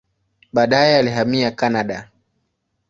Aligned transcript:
Baadaye 0.53 0.97
alihamia 0.97 1.51
Kanada. 1.51 2.09